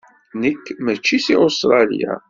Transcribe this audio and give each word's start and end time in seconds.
Nekk 0.41 0.65
mačči 0.83 1.17
seg 1.25 1.39
Ustṛalya. 1.45 2.13